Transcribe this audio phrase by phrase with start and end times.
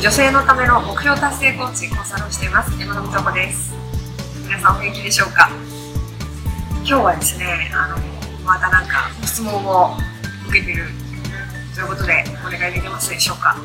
[0.00, 2.72] 女性のための目標達成コーチコンサルをしています。
[2.80, 3.74] 山田美智子です。
[4.46, 5.50] 皆さんお元気でしょうか？
[6.76, 7.98] 今日はですねあの
[8.42, 9.98] またなんか質問を
[10.48, 10.86] 受けてる
[11.74, 13.58] ということでお願いできますでしょうか？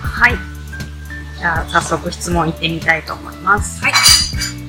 [0.00, 0.32] はい。
[1.36, 3.84] じゃあ、早速質問いってみたいと思います。
[3.84, 3.92] はい。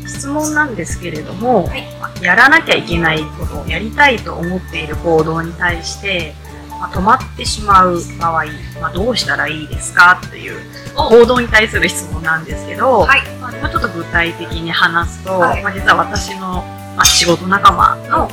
[0.06, 1.84] 質問なんですけれども、はい。
[2.02, 6.36] まあやらなきゃいけないことをやりたいと思っている行動に対して、
[6.84, 8.46] まあ止まってしまう場合、
[8.82, 10.60] まあ、どうしたらいいですかという
[10.98, 11.09] お。
[11.09, 13.22] 行動に対する質問なんですけど、はい。
[13.40, 15.64] まあちょっと具体的に話すと、はい。
[15.64, 16.62] まあ、実は私の、
[16.98, 18.30] まあ、仕事仲間の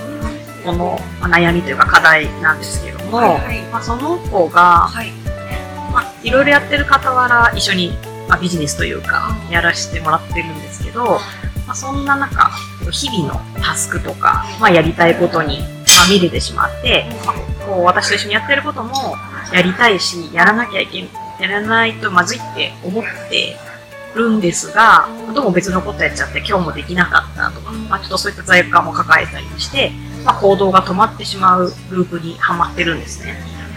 [0.64, 3.62] この、まあ悩みというか課題なんですけども、はいはい。
[3.70, 5.12] まあ、その子が、はい。
[5.92, 7.92] まあ、いろいろやってる傍ら一緒に、
[8.28, 11.04] まあ、ビジネスというかやらせてもらってるんですけど、
[11.66, 12.50] まあ、そんな中
[12.90, 15.60] 日々のタスクとか、まあ、やりたいことに
[16.00, 19.14] まみれてしまって、まあこう私と一緒にやってることも
[19.52, 21.08] やりたいしやらなきゃいけ
[21.40, 23.56] やらないとまずいって思って
[24.16, 29.92] るんですがどうも別のことやっちゃって今日もできなかったとか、まあ、ちょっとそういった罪悪感も抱えたりもして、
[30.24, 33.36] まあ、行動が止まってしまうループにはまってるんですね。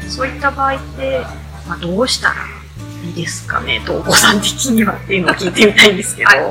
[0.10, 1.22] そういった場合って、
[1.68, 2.36] まあ、どうしたら
[3.06, 6.30] いいですかねと、お子さん的にはっていうのを聞いてみたいんですけど。
[6.30, 6.50] はいう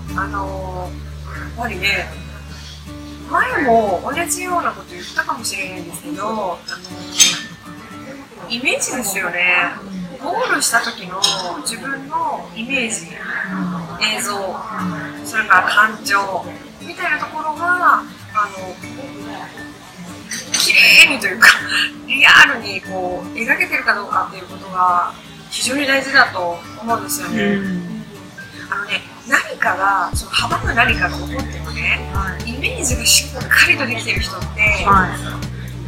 [0.00, 2.06] んあのー、やっぱりね
[3.34, 6.56] 前も同じようなこと言ったかもしれないんですけど、
[8.48, 9.70] イメージですよね
[10.22, 11.20] ゴールした時の
[11.62, 13.06] 自分のイメージ
[14.16, 14.34] 映像
[15.24, 16.44] それから感情
[16.80, 18.74] みたいなところがあの
[20.52, 20.74] 綺
[21.08, 21.48] 麗にというか
[22.06, 25.12] リアルにこう描けてるかどうかっていうことが
[25.50, 28.03] 非常に大事だと思うんですよね。
[28.70, 32.50] あのね、何かが、その阻む何かが起こってもね、はい。
[32.50, 35.08] イメージがしっかりとできてる人って、は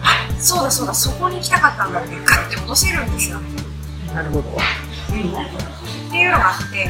[0.03, 3.38] あそうだそうだ、そこに行きたかったんだって、ガッて戻せるんですよ。
[4.10, 4.15] い。
[4.15, 4.42] なるほど。
[4.42, 6.84] っていうのがあって、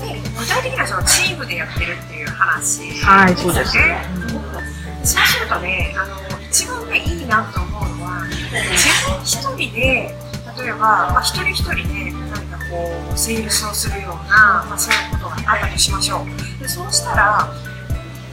[0.00, 4.02] で具体的にはそのチームでやってるっていう話、はい、そうですね。
[5.02, 10.14] そうするとね、あの一番ね、いいなと思うのは、自分一人で、
[10.58, 12.19] 例えば、まあ、一人一人で何か
[12.70, 16.62] こう、セールスをするような、まあ、そういうことがあったとしましょう。
[16.62, 17.52] でそうしたら、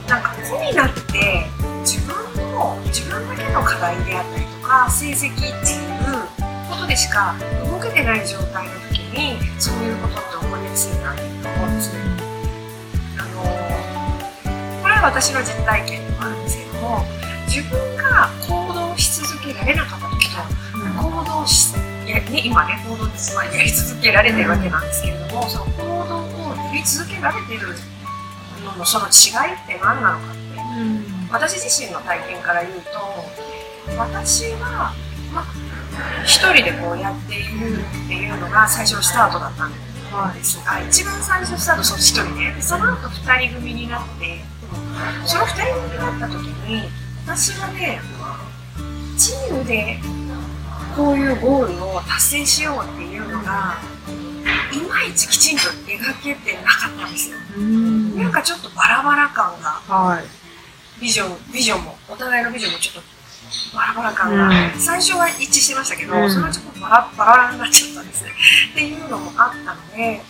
[0.08, 1.46] なんか子になって、
[1.82, 2.14] 自分
[2.52, 7.34] の、自分だけの課題であったりとか、成績っていうことでしか
[7.70, 12.00] 動けてない状態の時に、そういうことって起こりやすいなと思うんですね。
[13.18, 13.42] あの
[14.82, 17.04] これは私の実体験でもあるんですけども
[17.46, 20.42] 自分が行動し続けられなかった時と
[21.02, 27.74] 行動しや、ね、今ね行動です、まあ、やり続けられてるわけなんですけれどもその行動をやり続けられてる
[28.64, 30.48] ののその違いって何なのかって。
[31.30, 34.94] 私自身の体験から言うと私は、
[35.32, 35.44] まあ、
[36.24, 39.72] 一人でこうやっているっていうのが最初のスタートだったん
[40.34, 44.40] ですが一番最初スタートその一人でその後二人組になって
[45.26, 46.82] その二人組になった時に
[47.26, 48.00] 私はね
[49.18, 49.98] チームで
[50.96, 53.76] こういうゴールを達成しようっていうのが
[54.72, 57.36] いまいちきちんと描けてなかったんですよ。
[57.56, 58.16] うん。
[58.16, 60.24] なんかちょっとバラバラ感がはい。
[61.00, 64.80] ビジョンビジョンもお互いのビジョンもちょっとバラバラ感が、うん。
[64.80, 66.30] 最初は一致してましたけど、うん。
[66.30, 68.30] そのうちこうバラバラになっちゃったんですね。
[68.72, 70.20] っていうのもあったので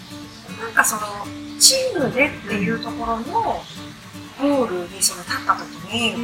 [0.61, 1.03] なんかその
[1.59, 3.63] チームでっていうところの
[4.41, 6.15] ゴールにその立った時に、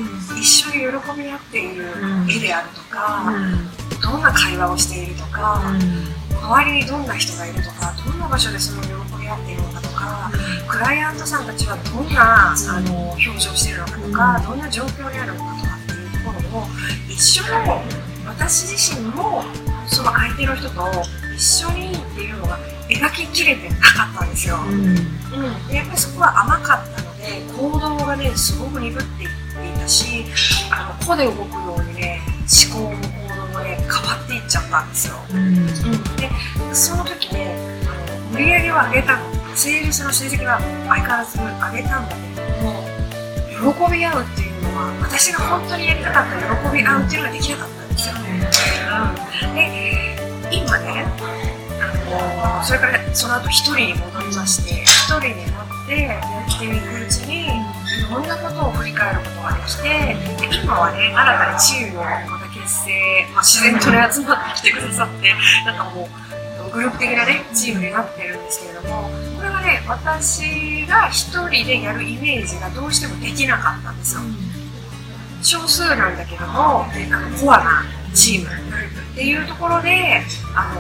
[0.41, 1.87] 一緒に喜び合っている
[2.31, 3.33] 絵であるとか、
[4.03, 5.63] どんな会話をしているとか、
[6.31, 8.89] 周りにどんな人がいるとかどんな場所でその喜
[9.21, 10.31] び合っているのかとか
[10.69, 16.67] クライアントさんたちはどんなあの表情をしているのかとか、どんな状況にあるのかとかっていうところを
[17.09, 17.83] 一緒の
[18.27, 19.43] 私自身も
[19.87, 20.91] その相手の人と
[21.35, 22.59] 一緒にっていうのが
[22.89, 24.57] 描ききれてなかったんですよ。
[24.67, 24.95] うん。
[25.69, 30.25] でやっぱりそこは甘かったので行動がねすごく鈍っていっていたし
[30.71, 33.04] あの個で動くようにね思考も
[33.85, 35.15] 変わっていっちゃったんですよ。
[35.33, 35.67] うん。
[36.17, 36.31] で
[36.73, 37.55] その時ね
[37.87, 40.59] あの売り上げは上げたのセールスの成績は
[40.89, 41.47] 相変わらず上
[41.83, 48.15] げたんだけれども喜び合うっていうのは私が本当にやりたかった喜び合うっていうのができなかったんですよ。
[48.19, 50.15] うん、で
[50.51, 51.07] 今ね
[51.81, 57.49] あのそれからその後一人に戻りまして一人になってやっていくうちにい
[58.11, 59.83] ろんなことを振り返ることができて
[60.51, 62.05] で今はね新たにチームを
[62.65, 65.35] また結成、まあ、自然とね集まってきてくださって
[65.65, 66.09] なんかも
[66.69, 74.23] うグループ的なねチームになってるんですけれどもこれはね私が一人でやるイメージがどうしてもできなかったんですよ。
[75.43, 77.85] 少数なんだけどもあのコアな
[78.15, 80.23] チームっていうところで
[80.57, 80.75] あ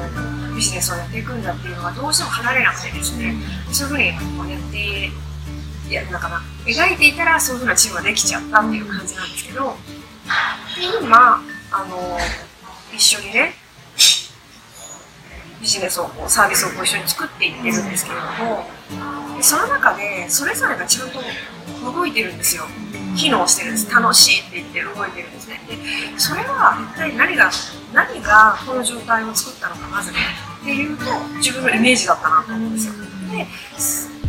[0.48, 3.34] のビジネスをやっていくんだっていうのがどうしても離れなくてですね、
[3.72, 5.10] そういうふうにこうやって
[5.94, 9.75] やるのかな描いていたらそういうふうなチームができちゃったっていう感じなんですけど
[11.02, 11.42] 今
[11.76, 12.16] あの
[12.94, 13.52] 一緒にね
[15.60, 18.64] ビジネスをこうサービスをこう一緒に作っていってるんですけれども
[19.36, 21.18] でその中でそれぞれがちゃんと
[21.82, 22.64] 動いてるんですよ。
[23.16, 23.90] 機能してるんです。
[23.90, 25.60] 楽しいって言って動いてるんですね。
[25.68, 27.50] でそれは一体何が
[27.92, 30.18] 何がこの状態を作ったのかまずね
[30.62, 31.04] っていうと
[31.38, 32.92] 自分のイメージだったなと思うんですよ。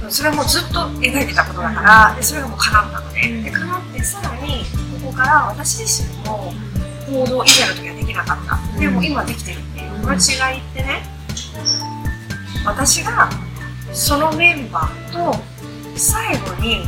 [0.01, 3.44] でそれはもうずっと描いてたことだからでそれがもう叶ったのね。
[3.44, 4.63] で叶ってさらに
[5.01, 6.53] ここから私自身も
[7.07, 8.80] 行動以前の時はできなかった。
[8.80, 9.92] でも今できてるっていう。
[10.06, 11.02] この違いってね
[12.66, 13.30] 私が
[13.92, 15.36] そのメンバーと
[15.96, 16.86] 最後に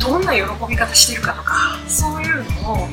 [0.00, 2.88] どんな喜び方してるかとかそういうのを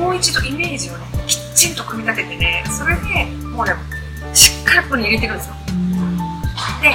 [0.00, 3.72] もう一度イメージをねきっちりと組み立ててねそれでもうね
[4.32, 5.54] しっかりここに入れてるんですよ。
[6.80, 6.92] で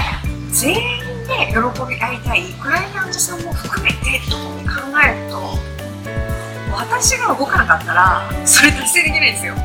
[0.52, 0.80] 全員
[1.28, 1.56] で喜
[1.88, 5.75] び合いたいクライアントさんも含めてと考えると
[6.75, 9.56] 私が動かなかったらそれ達成できないんですよ。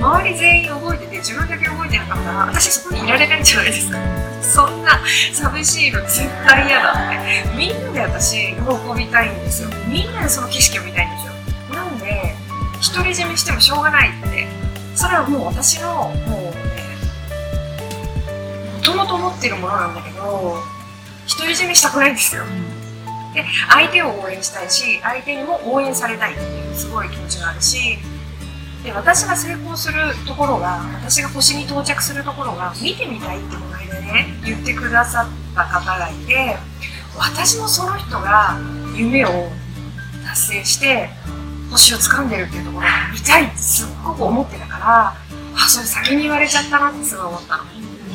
[0.00, 3.98] 周り全員動いてて自分だけ動いてなかったら私そこにいられないんじゃないですか。
[4.42, 5.00] そんな
[5.32, 7.56] 寂しいの絶対嫌だって。
[7.56, 8.60] みんなで私喜
[8.96, 9.70] びたいんですよ。
[9.86, 11.32] みんなでその景色を見たいんですよ。
[11.74, 12.34] なんで
[12.94, 14.46] 独り占めしてもしょうがないって。
[14.94, 16.54] それはもう私のもうね
[18.76, 20.62] もともと持ってるものなんだけど
[21.38, 22.44] 独り占めしたくないんですよ。
[23.36, 27.98] で相手を応援したいし相手にも応援されたいっていうすごい気持ちがあるし
[28.82, 29.94] で私が成功する
[30.26, 36.56] ところが私が星に到着するところが見てみたいってこの間ね言ってくださった方がいて
[37.18, 38.58] 私もその人が
[38.94, 39.28] 夢を
[40.26, 41.10] 達成して
[41.70, 45.14] 星を掴んでるっていうところが見たいってすっごく思ってたから
[45.54, 47.64] あそれ先に言われちゃったなってすごい思ったの。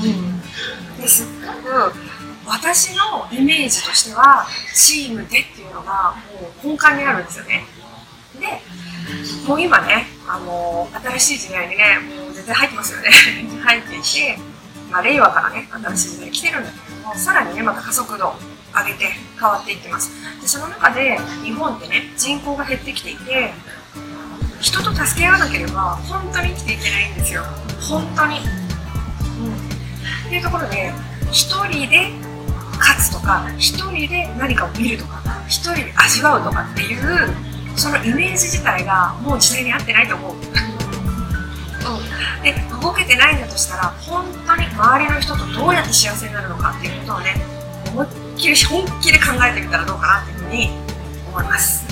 [0.03, 2.10] うん、ですっごく
[2.51, 4.45] 私のイメージとしては
[4.75, 7.63] チームでっていうのがもう根幹にあるんですよね。
[8.37, 10.87] でもう今ね、あの
[11.17, 13.09] 新しい時代にね、もう全然入ってますよね。
[13.63, 14.37] 入っていて、
[14.91, 18.35] まあ、令和からね、新しい時代来てるんだけども、さらにね、また加速度
[18.75, 19.05] 上げて
[19.39, 20.11] 変わっていってます。
[20.41, 23.53] で、その中で日本ってね、人口が減ってきていて、
[24.59, 27.45] 人と助け合わなければ本当に生きていけないんですよ。
[27.79, 28.39] 本当に。
[28.39, 29.53] うん。
[30.27, 30.93] っていうところで、
[31.31, 32.30] 一人で
[32.81, 36.99] 勝つとか、一人で何かを見るとか、一人で味わうとかっていう
[37.75, 40.33] そのイメージ自体がもう時代に合ってないと思う。
[40.33, 40.41] うん、
[42.43, 47.41] で動けてないんだとしたら本当に周りの人とどうやって幸せになるのかっていうことをね
[47.91, 50.69] 思いっきり本気で考えてみたらどうかなっていうふうに
[51.27, 51.83] 思います。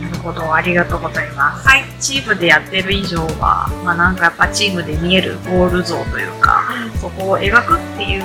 [0.00, 0.54] なるほど。
[0.54, 1.66] ありがとうございます。
[1.66, 1.84] はい。
[2.00, 6.62] チームでやってる以上はまあなんかやっぱチームで見えるゴール像というか、
[6.92, 6.98] うん。
[6.98, 8.24] そこを描くっていう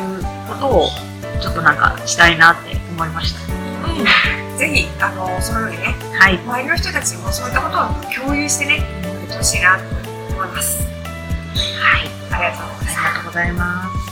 [0.50, 0.90] ことを
[1.42, 3.40] ちょっとなんかしたいなって思いました。
[3.54, 6.38] うん、ぜひあのそのようにねはい。
[6.38, 9.84] 周りの人たちにもそういったことを共有してねやってほしいなと
[10.34, 10.86] 思います。
[11.80, 12.10] はい。
[12.32, 13.00] ありがとうございます。
[13.00, 14.09] ありがとうございます